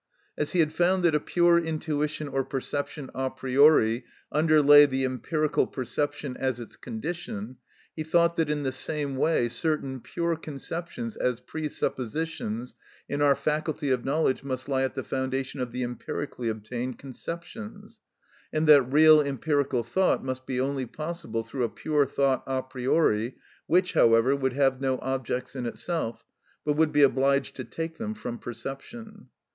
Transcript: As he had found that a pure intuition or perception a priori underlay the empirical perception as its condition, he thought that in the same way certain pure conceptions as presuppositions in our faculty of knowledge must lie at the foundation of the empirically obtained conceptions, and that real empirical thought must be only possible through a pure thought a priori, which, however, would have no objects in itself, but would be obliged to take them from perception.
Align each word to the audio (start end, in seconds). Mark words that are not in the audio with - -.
As 0.35 0.53
he 0.53 0.61
had 0.61 0.73
found 0.73 1.03
that 1.03 1.13
a 1.13 1.19
pure 1.19 1.59
intuition 1.59 2.27
or 2.27 2.43
perception 2.43 3.11
a 3.13 3.29
priori 3.29 4.03
underlay 4.31 4.87
the 4.87 5.05
empirical 5.05 5.67
perception 5.67 6.35
as 6.37 6.59
its 6.59 6.75
condition, 6.75 7.57
he 7.95 8.01
thought 8.03 8.35
that 8.37 8.49
in 8.49 8.63
the 8.63 8.71
same 8.71 9.15
way 9.15 9.47
certain 9.47 9.99
pure 9.99 10.35
conceptions 10.35 11.15
as 11.17 11.39
presuppositions 11.39 12.73
in 13.07 13.21
our 13.21 13.35
faculty 13.35 13.91
of 13.91 14.03
knowledge 14.03 14.43
must 14.43 14.67
lie 14.67 14.81
at 14.81 14.95
the 14.95 15.03
foundation 15.03 15.59
of 15.59 15.71
the 15.71 15.83
empirically 15.83 16.49
obtained 16.49 16.97
conceptions, 16.97 17.99
and 18.51 18.65
that 18.65 18.81
real 18.81 19.21
empirical 19.21 19.83
thought 19.83 20.23
must 20.25 20.47
be 20.47 20.59
only 20.59 20.87
possible 20.87 21.43
through 21.43 21.63
a 21.63 21.69
pure 21.69 22.07
thought 22.07 22.43
a 22.47 22.63
priori, 22.63 23.35
which, 23.67 23.93
however, 23.93 24.35
would 24.35 24.53
have 24.53 24.81
no 24.81 24.97
objects 25.03 25.55
in 25.55 25.67
itself, 25.67 26.25
but 26.65 26.73
would 26.73 26.91
be 26.91 27.03
obliged 27.03 27.55
to 27.55 27.63
take 27.63 27.99
them 27.99 28.15
from 28.15 28.39
perception. 28.39 29.27